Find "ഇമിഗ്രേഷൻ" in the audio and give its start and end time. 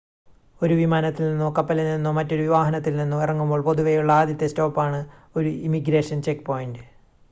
5.49-6.21